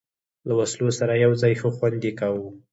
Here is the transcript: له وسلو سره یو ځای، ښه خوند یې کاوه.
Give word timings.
له 0.47 0.53
وسلو 0.59 0.87
سره 0.99 1.13
یو 1.25 1.31
ځای، 1.41 1.53
ښه 1.59 1.69
خوند 1.75 2.01
یې 2.07 2.11
کاوه. 2.19 2.47